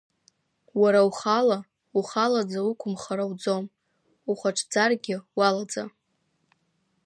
[0.81, 1.57] Уара ухала,
[1.97, 3.65] ухалаӡа уқәымхар ауӡом,
[4.29, 5.83] ухәаҽӡаргьы уалаӡа…